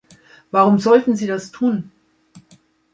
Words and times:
Warum 0.49 0.79
sollten 0.79 1.15
sie 1.15 1.27
das 1.27 1.51
tun? 1.51 1.91